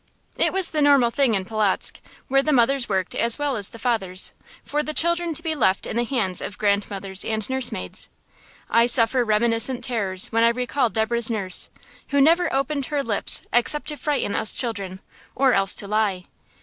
[0.35, 3.77] It was the normal thing in Polotzk, where the mothers worked as well as the
[3.77, 8.09] fathers, for the children to be left in the hands of grandmothers and nursemaids.
[8.67, 11.69] I suffer reminiscent terrors when I recall Deborah's nurse,
[12.07, 15.01] who never opened her lips except to frighten us children
[15.35, 16.25] or else to lie.